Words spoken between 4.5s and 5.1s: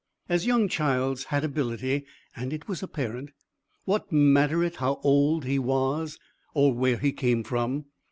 it how